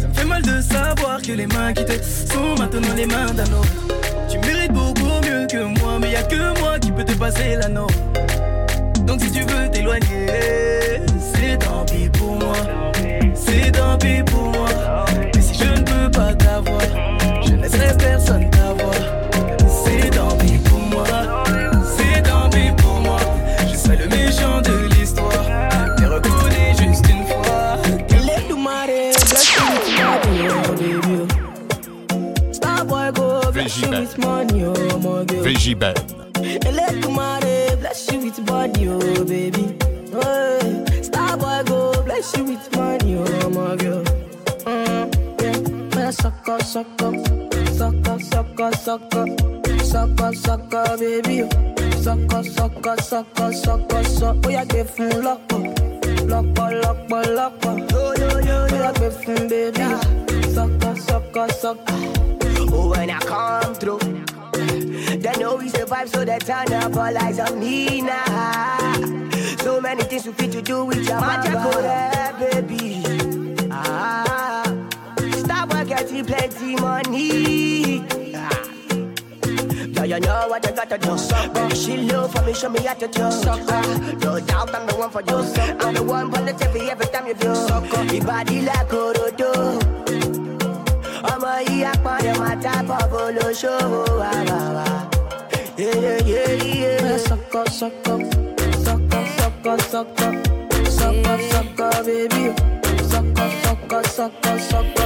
Ça 0.00 0.06
me 0.06 0.14
fait 0.14 0.24
mal 0.24 0.42
de 0.42 0.60
savoir 0.60 1.20
que 1.22 1.32
les 1.32 1.48
mains 1.48 1.72
qui 1.72 1.84
te 1.84 1.92
sont 1.92 2.54
maintenant 2.56 2.94
les 2.96 3.06
mains 3.06 3.32
d'un 3.34 3.52
autre. 3.52 3.98
Tu 4.30 4.38
mérites 4.38 4.72
beaucoup 4.72 5.10
mieux 5.26 5.48
que 5.48 5.80
moi, 5.80 5.98
mais 6.00 6.12
y 6.12 6.16
a 6.16 6.22
que 6.22 6.60
moi 6.60 6.78
qui 6.78 6.92
peux 6.92 7.04
te 7.04 7.14
passer 7.14 7.56
la. 7.56 7.68
Donc 7.68 9.20
si 9.20 9.32
tu 9.32 9.40
veux 9.40 9.68
t'éloigner, 9.72 10.28
c'est 11.34 11.58
tant 11.58 11.84
pis 11.84 12.08
pour 12.10 12.38
moi. 12.38 12.54
C'est 13.34 13.72
tant 13.72 13.98
pis 13.98 14.22
pour 14.22 14.52
moi. 14.52 14.68
Mais 15.34 15.42
si 15.42 15.54
je 15.58 15.64
ne 15.64 15.80
peux 15.82 16.08
pas 16.12 16.32
t'avoir, 16.34 16.80
je 17.44 17.54
ne 17.54 17.62
laisserai 17.62 18.07
with 34.08 34.24
money, 34.24 34.64
oh, 34.64 34.98
my 34.98 35.24
girl. 35.24 35.42
VJ 35.42 35.78
Ben. 35.78 35.94
Let 36.72 37.00
do 37.02 37.08
bless 37.80 38.10
you 38.12 38.20
with 38.20 38.46
body, 38.46 38.88
oh, 38.88 39.24
baby. 39.24 39.62
Hey. 40.12 40.84
Starboy 41.02 41.66
go 41.66 42.02
bless 42.02 42.36
you 42.36 42.44
with 42.44 42.76
money, 42.76 43.16
oh, 43.18 43.50
my 43.50 43.76
girl. 43.76 44.04
Mm, 44.64 45.06
yeah. 45.42 45.98
Yeah, 45.98 46.10
sucker, 46.10 46.58
sucker, 46.60 47.12
sucker, 47.74 48.18
sucker, 48.20 48.72
sucker, 48.72 49.26
sucker, 49.84 50.34
sucker, 50.34 50.96
baby. 50.98 51.48
Sucker, 52.00 52.42
sucker, 52.42 52.96
sucker, 53.02 53.52
sucker, 53.52 54.04
sucker. 54.04 54.40
Oh, 54.44 54.50
yeah, 54.50 54.64
give 54.64 54.96
him 54.96 55.22
loco, 55.22 55.58
loco, 56.24 56.70
loco, 56.70 57.22
loco. 57.34 57.76
Yo, 57.76 58.14
yo, 58.14 58.38
yo, 58.38 58.66
yo, 58.66 58.74
yeah, 58.74 58.92
give 58.92 59.20
him, 59.20 59.48
baby. 59.48 60.48
Sucker, 60.54 60.94
sucker. 60.96 61.48
Oh, 61.90 62.37
when 62.88 63.10
I 63.10 63.18
come 63.20 63.74
through, 63.74 63.98
they 63.98 65.32
know 65.38 65.56
we 65.56 65.68
survive, 65.68 66.08
so 66.08 66.24
they 66.24 66.38
turn 66.38 66.72
up 66.72 66.96
all 66.96 67.18
eyes 67.18 67.38
on 67.38 67.58
me 67.60 68.00
now. 68.00 68.92
So 69.58 69.80
many 69.80 70.02
things 70.04 70.26
we 70.26 70.32
fit 70.32 70.52
to 70.52 70.62
do 70.62 70.84
with 70.84 71.06
your 71.06 71.20
magic, 71.20 71.52
baby. 72.38 73.02
Ah, 73.70 74.64
stop 75.32 75.70
getting 75.86 76.24
plenty 76.24 76.76
money. 76.76 78.04
Ah. 78.34 78.64
Yeah, 79.94 80.04
you 80.04 80.20
know 80.20 80.46
what 80.48 80.64
you 80.64 80.72
gotta 80.72 80.98
do. 80.98 81.16
Baby, 81.52 81.74
she 81.74 81.96
love 81.98 82.32
for 82.32 82.42
me, 82.42 82.54
show 82.54 82.68
me 82.70 82.80
how 82.82 82.94
to 82.94 83.08
do. 83.08 83.22
Ah, 83.22 84.16
no 84.22 84.40
doubt 84.40 84.74
I'm 84.74 84.86
the 84.86 84.94
one 84.96 85.10
for 85.10 85.22
you. 85.22 85.38
I'm 85.80 85.94
the 85.94 86.02
one 86.02 86.30
for 86.32 86.40
the 86.42 86.52
TV 86.52 86.88
every 86.88 87.06
time 87.06 87.26
you 87.26 87.34
do. 87.34 87.48
Your 88.14 88.24
body 88.24 88.62
like 88.62 88.88
Orodo. 88.88 90.27
Ọmọ 91.32 91.52
yìí 91.68 91.82
apọ̀dé 91.92 92.30
máa 92.40 92.54
tábọ̀ 92.64 93.02
bó 93.12 93.22
ló 93.36 93.46
ṣòwò 93.60 94.00
wá 94.20 94.30
wá 94.50 94.60
wá. 94.76 94.86
Sucker, 97.28 97.66
sucker, 97.78 98.18
sucker, 98.84 99.26
sucker, 99.36 99.78
sucker, 99.92 100.32
sucker, 100.98 101.38
sucker, 101.50 101.94
baby. 102.06 102.44
Sucker, 103.10 103.50
sucker, 103.62 104.02
sucker, 104.16 104.58
sucker, 104.70 104.97